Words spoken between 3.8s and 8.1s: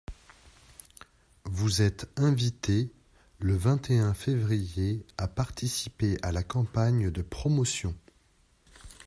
et un février à participer à la campagne de promotion.